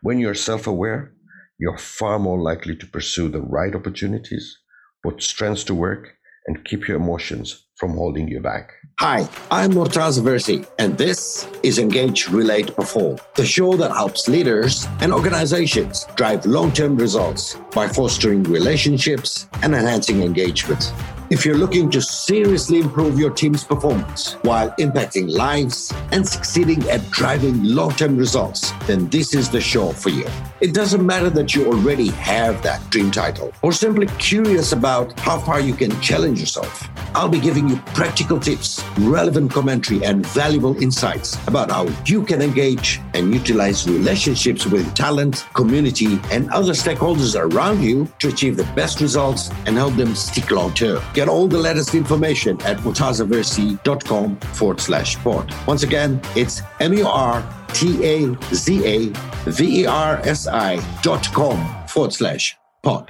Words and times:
When 0.00 0.20
you're 0.20 0.34
self 0.34 0.66
aware, 0.68 1.12
you're 1.58 1.78
far 1.78 2.20
more 2.20 2.40
likely 2.40 2.76
to 2.76 2.86
pursue 2.86 3.28
the 3.28 3.42
right 3.42 3.74
opportunities, 3.74 4.56
put 5.02 5.20
strengths 5.22 5.64
to 5.64 5.74
work, 5.74 6.14
and 6.46 6.64
keep 6.64 6.86
your 6.86 6.98
emotions 6.98 7.66
from 7.76 7.94
holding 7.94 8.28
you 8.28 8.40
back. 8.40 8.70
Hi, 9.00 9.28
I'm 9.50 9.72
Murtaza 9.72 10.22
Versi, 10.22 10.66
and 10.78 10.96
this 10.96 11.48
is 11.64 11.78
Engage, 11.78 12.28
Relate, 12.28 12.74
Perform, 12.76 13.18
the 13.34 13.44
show 13.44 13.76
that 13.76 13.90
helps 13.90 14.28
leaders 14.28 14.86
and 15.00 15.12
organizations 15.12 16.06
drive 16.14 16.46
long 16.46 16.70
term 16.70 16.96
results 16.96 17.56
by 17.72 17.88
fostering 17.88 18.44
relationships 18.44 19.48
and 19.62 19.74
enhancing 19.74 20.22
engagement. 20.22 20.92
If 21.30 21.44
you're 21.44 21.58
looking 21.58 21.90
to 21.90 22.00
seriously 22.00 22.78
improve 22.78 23.18
your 23.18 23.28
team's 23.28 23.62
performance 23.62 24.32
while 24.44 24.70
impacting 24.78 25.30
lives 25.30 25.92
and 26.10 26.26
succeeding 26.26 26.88
at 26.88 27.10
driving 27.10 27.62
long 27.64 27.90
term 27.92 28.16
results, 28.16 28.72
then 28.86 29.10
this 29.10 29.34
is 29.34 29.50
the 29.50 29.60
show 29.60 29.92
for 29.92 30.08
you. 30.08 30.26
It 30.62 30.72
doesn't 30.72 31.04
matter 31.04 31.28
that 31.28 31.54
you 31.54 31.66
already 31.66 32.08
have 32.12 32.62
that 32.62 32.88
dream 32.88 33.10
title 33.10 33.52
or 33.60 33.72
simply 33.72 34.06
curious 34.18 34.72
about 34.72 35.20
how 35.20 35.38
far 35.38 35.60
you 35.60 35.74
can 35.74 35.90
challenge 36.00 36.40
yourself. 36.40 36.88
I'll 37.14 37.28
be 37.28 37.40
giving 37.40 37.68
you 37.68 37.76
practical 37.94 38.38
tips, 38.38 38.82
relevant 38.98 39.52
commentary, 39.52 40.04
and 40.04 40.24
valuable 40.26 40.80
insights 40.82 41.36
about 41.46 41.70
how 41.70 41.88
you 42.06 42.24
can 42.24 42.42
engage 42.42 43.00
and 43.14 43.32
utilize 43.34 43.88
relationships 43.88 44.66
with 44.66 44.94
talent, 44.94 45.46
community, 45.54 46.20
and 46.30 46.50
other 46.50 46.72
stakeholders 46.72 47.38
around 47.38 47.82
you 47.82 48.08
to 48.18 48.28
achieve 48.28 48.56
the 48.56 48.64
best 48.74 49.00
results 49.00 49.50
and 49.66 49.76
help 49.76 49.94
them 49.94 50.14
stick 50.14 50.50
long 50.50 50.72
term. 50.74 51.02
Get 51.14 51.28
all 51.28 51.48
the 51.48 51.58
latest 51.58 51.94
information 51.94 52.60
at 52.62 52.78
murtazaversi.com 52.78 54.36
forward 54.36 54.80
slash 54.80 55.16
pod. 55.18 55.54
Once 55.66 55.82
again, 55.82 56.20
it's 56.36 56.62
M 56.80 56.92
U 56.94 57.06
R 57.06 57.42
T 57.72 58.04
A 58.04 58.36
Z 58.54 58.84
A 58.86 59.12
V 59.50 59.82
E 59.82 59.86
R 59.86 60.20
S 60.24 60.46
I 60.46 60.80
dot 61.02 61.26
com 61.32 61.86
forward 61.86 62.12
slash 62.12 62.56
pod. 62.82 63.08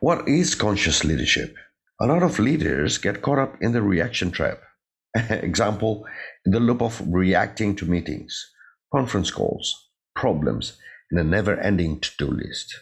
What 0.00 0.28
is 0.28 0.54
conscious 0.54 1.04
leadership? 1.04 1.56
A 2.00 2.06
lot 2.06 2.22
of 2.22 2.38
leaders 2.38 2.98
get 2.98 3.22
caught 3.22 3.38
up 3.38 3.56
in 3.60 3.72
the 3.72 3.82
reaction 3.82 4.30
trap. 4.30 4.60
Example, 5.30 6.06
the 6.44 6.60
loop 6.60 6.82
of 6.82 7.02
reacting 7.06 7.74
to 7.76 7.86
meetings, 7.86 8.50
conference 8.92 9.30
calls, 9.30 9.90
problems, 10.14 10.78
and 11.10 11.20
a 11.20 11.24
never 11.24 11.58
ending 11.58 12.00
to 12.00 12.10
do 12.18 12.26
list. 12.26 12.74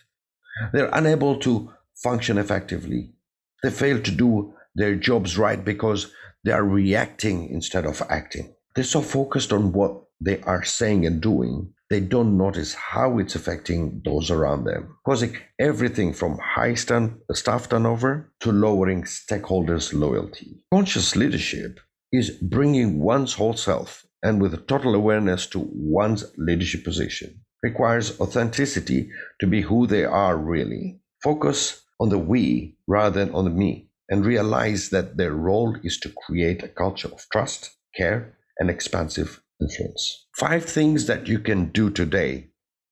They're 0.72 0.90
unable 0.92 1.38
to 1.40 1.72
function 2.02 2.38
effectively 2.38 3.16
they 3.62 3.70
fail 3.70 4.00
to 4.00 4.10
do 4.10 4.54
their 4.74 4.94
jobs 4.94 5.38
right 5.38 5.64
because 5.64 6.12
they 6.44 6.52
are 6.52 6.64
reacting 6.64 7.48
instead 7.48 7.84
of 7.84 8.02
acting. 8.08 8.54
They're 8.74 8.84
so 8.84 9.00
focused 9.00 9.52
on 9.52 9.72
what 9.72 10.04
they 10.20 10.40
are 10.42 10.62
saying 10.62 11.06
and 11.06 11.20
doing, 11.20 11.72
they 11.88 12.00
don't 12.00 12.36
notice 12.36 12.74
how 12.74 13.18
it's 13.18 13.36
affecting 13.36 14.02
those 14.04 14.30
around 14.30 14.64
them, 14.64 14.96
causing 15.06 15.36
everything 15.58 16.12
from 16.12 16.38
high 16.38 16.74
staff 16.74 17.68
turnover 17.68 18.32
to 18.40 18.50
lowering 18.50 19.04
stakeholders' 19.04 19.92
loyalty. 19.92 20.62
Conscious 20.72 21.14
leadership 21.14 21.78
is 22.12 22.30
bringing 22.30 23.00
one's 23.00 23.34
whole 23.34 23.54
self 23.54 24.04
and 24.22 24.40
with 24.40 24.66
total 24.66 24.94
awareness 24.94 25.46
to 25.46 25.68
one's 25.72 26.24
leadership 26.36 26.82
position. 26.82 27.40
Requires 27.62 28.18
authenticity 28.20 29.10
to 29.40 29.46
be 29.46 29.62
who 29.62 29.86
they 29.86 30.04
are 30.04 30.36
really. 30.36 31.00
Focus 31.22 31.82
on 32.00 32.08
the 32.08 32.18
we 32.18 32.76
rather 32.86 33.24
than 33.24 33.34
on 33.34 33.44
the 33.44 33.50
me 33.50 33.88
and 34.08 34.24
realize 34.24 34.90
that 34.90 35.16
their 35.16 35.32
role 35.32 35.76
is 35.82 35.98
to 36.00 36.12
create 36.26 36.62
a 36.62 36.68
culture 36.68 37.08
of 37.08 37.24
trust, 37.32 37.70
care, 37.96 38.36
and 38.58 38.70
expansive 38.70 39.40
influence. 39.60 40.26
Five 40.36 40.64
things 40.64 41.06
that 41.06 41.28
you 41.28 41.38
can 41.38 41.66
do 41.66 41.90
today 41.90 42.48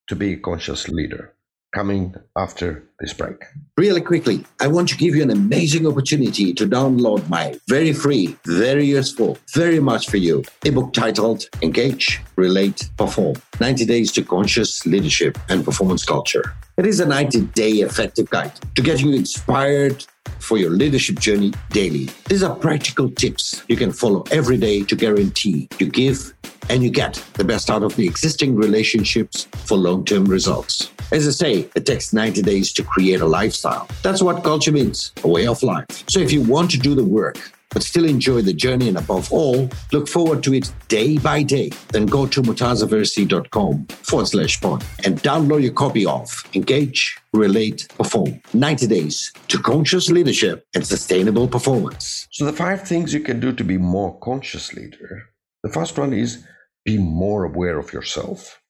to 0.09 0.17
be 0.17 0.35
a 0.35 0.37
conscious 0.37 0.89
leader 0.89 1.35
coming 1.75 2.15
after 2.39 2.85
this 3.01 3.13
break. 3.13 3.43
Really 3.77 4.01
quickly, 4.01 4.45
I 4.61 4.69
want 4.69 4.89
to 4.91 4.97
give 4.97 5.15
you 5.15 5.23
an 5.23 5.31
amazing 5.31 5.87
opportunity 5.87 6.55
to 6.55 6.67
download 6.67 7.29
my 7.29 7.59
very 7.69 7.93
free, 7.93 8.37
very 8.47 8.87
useful, 8.87 9.37
very 9.53 9.81
much 9.81 10.09
for 10.09 10.17
you 10.17 10.45
ebook 10.65 10.93
titled 10.93 11.47
Engage, 11.63 12.21
Relate, 12.37 12.89
Perform 12.97 13.35
90 13.61 13.85
Days 13.87 14.13
to 14.13 14.23
Conscious 14.23 14.87
Leadership 14.87 15.37
and 15.49 15.65
Performance 15.65 16.05
Culture. 16.05 16.55
It 16.77 16.87
is 16.87 16.99
a 16.99 17.07
90 17.07 17.43
day 17.55 17.71
effective 17.87 18.29
guide 18.31 18.53
to 18.75 18.83
get 18.83 19.01
you 19.01 19.13
inspired 19.13 20.05
for 20.41 20.59
your 20.59 20.71
leadership 20.71 21.21
journey 21.21 21.53
daily. 21.71 22.09
These 22.29 22.43
are 22.43 22.53
practical 22.53 23.09
tips 23.11 23.63
you 23.69 23.77
can 23.77 23.93
follow 23.93 24.25
every 24.33 24.57
day 24.57 24.83
to 24.83 24.97
guarantee 24.97 25.69
you 25.79 25.89
give 25.89 26.35
and 26.69 26.83
you 26.83 26.91
get 26.91 27.15
the 27.35 27.45
best 27.45 27.71
out 27.71 27.85
of 27.85 27.95
the 27.95 28.05
existing 28.05 28.57
relationships 28.57 29.47
for 29.67 29.79
long 29.79 30.05
term 30.05 30.25
results. 30.25 30.91
As 31.13 31.29
I 31.29 31.31
say, 31.31 31.71
it 31.77 31.87
takes 31.87 32.13
90 32.13 32.43
days 32.43 32.73
to 32.73 32.83
create 32.83 33.21
a 33.21 33.27
lifestyle. 33.27 33.87
That's 34.03 34.21
what 34.21 34.43
culture 34.43 34.73
means 34.73 35.13
a 35.23 35.29
way 35.29 35.47
of 35.47 35.63
life. 35.63 35.87
So 36.09 36.19
if 36.19 36.33
you 36.33 36.43
want 36.43 36.73
to 36.73 36.79
do 36.79 36.97
the 36.97 37.05
work, 37.05 37.39
but 37.75 37.83
still 37.83 38.05
enjoy 38.07 38.41
the 38.41 38.55
journey 38.55 38.89
and 38.89 38.97
above 38.97 39.31
all, 39.33 39.69
look 39.93 40.09
forward 40.09 40.43
to 40.45 40.55
it 40.55 40.73
day 40.89 41.19
by 41.19 41.43
day, 41.43 41.71
then 41.89 42.07
go 42.07 42.27
to 42.27 42.41
murtazaversi.com 42.41 43.87
forward 43.87 44.27
slash 44.27 44.61
pod 44.61 44.85
and 45.05 45.21
download 45.23 45.63
your 45.63 45.73
copy 45.73 46.07
of 46.07 46.43
Engage, 46.55 47.19
Relate, 47.33 47.89
Perform 47.99 48.41
90 48.55 48.87
Days 48.87 49.33
to 49.49 49.59
Conscious 49.59 50.09
Leadership 50.09 50.67
and 50.75 50.87
Sustainable 50.87 51.49
Performance. 51.49 52.29
So, 52.31 52.45
the 52.45 52.53
five 52.53 52.87
things 52.87 53.13
you 53.13 53.21
can 53.21 53.41
do 53.41 53.53
to 53.53 53.65
be 53.65 53.77
more 53.77 54.19
conscious 54.21 54.73
leader. 54.73 55.25
The 55.65 55.73
first 55.73 55.99
one 55.99 56.13
is 56.13 56.45
be 56.85 56.97
more 56.99 57.45
aware 57.45 57.79
of 57.79 57.93
yourself. 57.93 58.61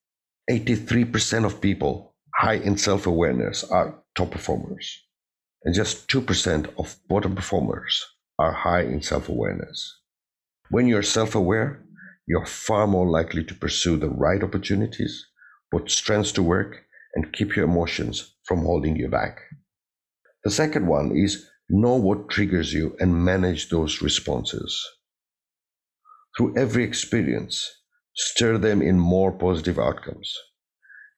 83% 0.51 1.45
of 1.45 1.61
people 1.61 2.15
high 2.37 2.55
in 2.55 2.79
self 2.79 3.07
awareness 3.07 3.65
are 3.65 4.03
top 4.15 4.31
performers, 4.31 5.03
and 5.65 5.75
just 5.75 6.09
2% 6.09 6.69
of 6.79 6.97
bottom 7.09 7.35
performers 7.35 8.05
are 8.39 8.53
high 8.53 8.83
in 8.83 9.03
self 9.03 9.29
awareness. 9.29 10.01
When 10.71 10.87
you're 10.87 11.03
self 11.03 11.35
aware, 11.35 11.85
you're 12.27 12.47
far 12.47 12.87
more 12.87 13.09
likely 13.09 13.45
to 13.45 13.55
pursue 13.55 13.97
the 13.97 14.09
right 14.09 14.43
opportunities, 14.43 15.27
put 15.71 15.91
strengths 15.91 16.33
to 16.33 16.43
work, 16.43 16.85
and 17.15 17.33
keep 17.33 17.55
your 17.55 17.67
emotions 17.67 18.35
from 18.45 18.61
holding 18.61 18.97
you 18.97 19.09
back. 19.09 19.41
The 20.45 20.51
second 20.51 20.87
one 20.87 21.17
is 21.17 21.49
know 21.69 21.97
what 21.97 22.29
triggers 22.29 22.73
you 22.73 22.97
and 23.01 23.25
manage 23.25 23.69
those 23.69 24.03
responses. 24.03 24.83
Through 26.37 26.57
every 26.57 26.85
experience, 26.85 27.71
stir 28.15 28.59
them 28.59 28.83
in 28.83 28.99
more 28.99 29.33
positive 29.33 29.79
outcomes. 29.79 30.35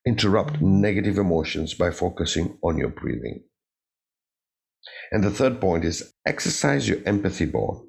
Interrupt 0.07 0.61
negative 0.61 1.19
emotions 1.19 1.75
by 1.75 1.91
focusing 1.91 2.59
on 2.63 2.79
your 2.79 2.91
breathing. 2.91 3.45
And 5.13 5.23
the 5.23 5.31
third 5.31 5.61
point 5.61 5.85
is 5.85 6.15
exercise 6.27 6.89
your 6.89 6.99
empathy 7.07 7.47
more. 7.47 7.83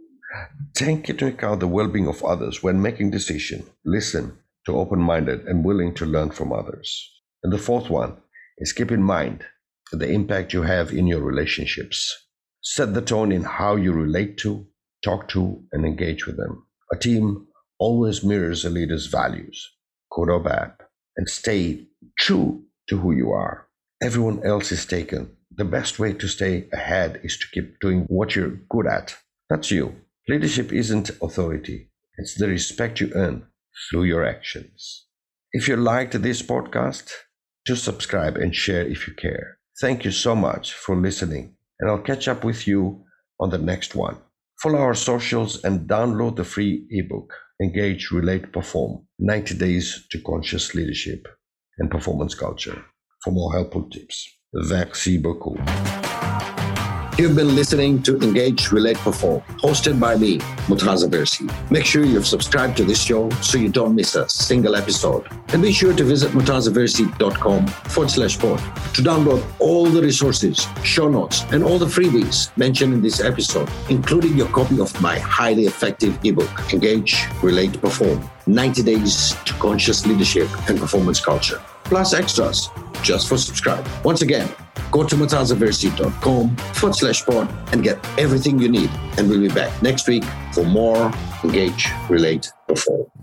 Take 0.73 1.09
into 1.09 1.27
account 1.27 1.59
the 1.59 1.67
well 1.67 1.87
being 1.87 2.07
of 2.07 2.23
others 2.23 2.61
when 2.61 2.81
making 2.81 3.11
decisions. 3.11 3.67
Listen 3.85 4.37
to 4.65 4.77
open 4.77 4.99
minded 4.99 5.45
and 5.45 5.65
willing 5.65 5.93
to 5.95 6.05
learn 6.05 6.31
from 6.31 6.51
others. 6.51 7.11
And 7.43 7.51
the 7.51 7.57
fourth 7.57 7.89
one 7.89 8.17
is 8.57 8.73
keep 8.73 8.91
in 8.91 9.01
mind 9.01 9.45
the 9.91 10.09
impact 10.09 10.53
you 10.53 10.63
have 10.63 10.91
in 10.91 11.07
your 11.07 11.21
relationships. 11.21 12.27
Set 12.61 12.93
the 12.93 13.01
tone 13.01 13.31
in 13.31 13.43
how 13.43 13.77
you 13.77 13.93
relate 13.93 14.37
to, 14.39 14.67
talk 15.03 15.29
to, 15.29 15.63
and 15.71 15.85
engage 15.85 16.27
with 16.27 16.35
them. 16.35 16.65
A 16.91 16.97
team 16.97 17.47
always 17.79 18.23
mirrors 18.23 18.65
a 18.65 18.69
leader's 18.69 19.05
values, 19.05 19.71
good 20.11 20.29
or 20.29 20.41
bad, 20.41 20.73
and 21.15 21.29
stay 21.29 21.87
true 22.19 22.63
to 22.89 22.97
who 22.97 23.13
you 23.13 23.31
are. 23.31 23.67
Everyone 24.01 24.45
else 24.45 24.71
is 24.71 24.85
taken 24.85 25.36
the 25.57 25.65
best 25.65 25.97
way 25.97 26.13
to 26.13 26.27
stay 26.27 26.67
ahead 26.71 27.19
is 27.23 27.37
to 27.37 27.47
keep 27.51 27.79
doing 27.79 28.05
what 28.09 28.35
you're 28.35 28.59
good 28.69 28.87
at. 28.87 29.15
That's 29.49 29.71
you. 29.71 29.95
Leadership 30.29 30.71
isn't 30.71 31.09
authority, 31.21 31.89
it's 32.17 32.35
the 32.35 32.47
respect 32.47 32.99
you 32.99 33.11
earn 33.15 33.47
through 33.89 34.03
your 34.03 34.25
actions. 34.25 35.05
If 35.53 35.67
you 35.67 35.75
liked 35.75 36.21
this 36.21 36.41
podcast, 36.41 37.11
just 37.65 37.83
subscribe 37.83 38.37
and 38.37 38.53
share 38.53 38.85
if 38.85 39.07
you 39.07 39.13
care. 39.13 39.57
Thank 39.81 40.05
you 40.05 40.11
so 40.11 40.35
much 40.35 40.73
for 40.73 40.95
listening, 40.95 41.55
and 41.79 41.89
I'll 41.89 42.01
catch 42.01 42.27
up 42.27 42.43
with 42.43 42.67
you 42.67 43.03
on 43.39 43.49
the 43.49 43.57
next 43.57 43.95
one. 43.95 44.17
Follow 44.61 44.79
our 44.79 44.95
socials 44.95 45.63
and 45.63 45.87
download 45.87 46.35
the 46.35 46.43
free 46.43 46.85
ebook 46.89 47.33
Engage, 47.61 48.11
Relate, 48.11 48.51
Perform 48.51 49.07
90 49.19 49.55
Days 49.55 50.05
to 50.11 50.21
Conscious 50.21 50.75
Leadership 50.75 51.27
and 51.79 51.89
Performance 51.89 52.35
Culture 52.35 52.85
for 53.23 53.31
more 53.31 53.51
helpful 53.53 53.89
tips. 53.89 54.36
Merci 54.53 55.17
beaucoup. 55.17 55.57
You've 57.17 57.35
been 57.35 57.55
listening 57.55 58.03
to 58.03 58.15
Engage, 58.19 58.71
Relate, 58.71 58.95
Perform, 58.97 59.41
hosted 59.57 59.99
by 59.99 60.15
me, 60.15 60.37
Murtaza 60.67 61.09
Versi. 61.09 61.49
Make 61.71 61.83
sure 61.83 62.05
you've 62.05 62.27
subscribed 62.27 62.77
to 62.77 62.83
this 62.83 63.01
show 63.01 63.31
so 63.41 63.57
you 63.57 63.69
don't 63.69 63.95
miss 63.95 64.13
a 64.13 64.29
single 64.29 64.75
episode. 64.75 65.25
And 65.47 65.63
be 65.63 65.71
sure 65.73 65.93
to 65.95 66.03
visit 66.03 66.31
murtazaversi.com 66.33 67.67
forward 67.67 68.11
slash 68.11 68.37
pod 68.37 68.59
to 68.93 69.01
download 69.01 69.43
all 69.57 69.87
the 69.87 69.99
resources, 69.99 70.67
show 70.83 71.09
notes, 71.09 71.43
and 71.51 71.63
all 71.63 71.79
the 71.79 71.87
freebies 71.87 72.55
mentioned 72.55 72.93
in 72.93 73.01
this 73.01 73.19
episode, 73.19 73.67
including 73.89 74.37
your 74.37 74.47
copy 74.49 74.79
of 74.79 75.01
my 75.01 75.17
highly 75.17 75.65
effective 75.65 76.19
ebook, 76.23 76.71
Engage, 76.71 77.25
Relate, 77.41 77.81
Perform 77.81 78.29
90 78.45 78.83
Days 78.83 79.33
to 79.43 79.53
Conscious 79.55 80.05
Leadership 80.05 80.47
and 80.69 80.79
Performance 80.79 81.19
Culture, 81.19 81.59
plus 81.89 82.13
extras 82.13 82.69
just 83.01 83.27
for 83.27 83.37
subscribe. 83.37 83.85
Once 84.03 84.21
again, 84.21 84.49
go 84.91 85.03
to 85.03 85.15
murtazaversi.com 85.15 86.55
forward 86.55 86.95
slash 86.95 87.25
pod 87.25 87.49
and 87.73 87.83
get 87.83 87.97
everything 88.17 88.59
you 88.59 88.69
need. 88.69 88.89
And 89.17 89.29
we'll 89.29 89.41
be 89.41 89.49
back 89.49 89.81
next 89.81 90.07
week 90.07 90.23
for 90.53 90.63
more 90.63 91.11
Engage, 91.43 91.87
Relate, 92.09 92.51
Perform. 92.67 93.16